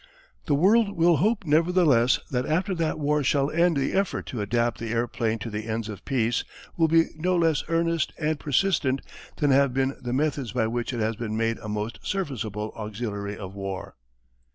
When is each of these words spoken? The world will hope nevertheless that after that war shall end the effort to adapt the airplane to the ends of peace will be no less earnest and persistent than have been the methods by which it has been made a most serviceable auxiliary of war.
The 0.47 0.55
world 0.55 0.97
will 0.97 1.17
hope 1.17 1.45
nevertheless 1.45 2.17
that 2.31 2.47
after 2.47 2.73
that 2.73 2.97
war 2.97 3.23
shall 3.23 3.51
end 3.51 3.77
the 3.77 3.93
effort 3.93 4.25
to 4.29 4.41
adapt 4.41 4.79
the 4.79 4.89
airplane 4.89 5.37
to 5.37 5.51
the 5.51 5.67
ends 5.67 5.89
of 5.89 6.03
peace 6.05 6.43
will 6.75 6.87
be 6.87 7.09
no 7.17 7.35
less 7.35 7.63
earnest 7.67 8.11
and 8.17 8.39
persistent 8.39 9.01
than 9.35 9.51
have 9.51 9.75
been 9.75 9.95
the 10.01 10.11
methods 10.11 10.53
by 10.53 10.65
which 10.65 10.91
it 10.91 11.01
has 11.01 11.15
been 11.15 11.37
made 11.37 11.59
a 11.59 11.69
most 11.69 11.99
serviceable 12.01 12.73
auxiliary 12.75 13.37
of 13.37 13.53
war. 13.53 13.95